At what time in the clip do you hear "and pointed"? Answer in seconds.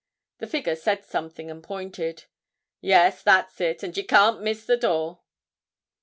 1.51-2.23